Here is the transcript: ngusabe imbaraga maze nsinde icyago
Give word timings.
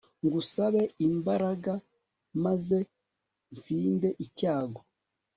ngusabe 0.25 0.83
imbaraga 1.07 1.73
maze 2.43 2.79
nsinde 3.55 4.09
icyago 4.25 4.79